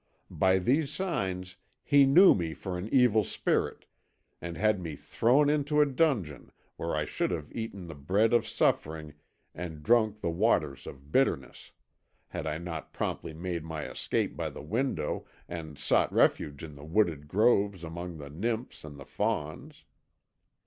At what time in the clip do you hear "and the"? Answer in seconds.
18.83-19.05